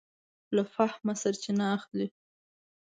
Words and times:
له 0.55 0.63
فهمه 0.73 1.13
سرچینه 1.21 1.65
اخلي. 1.77 2.07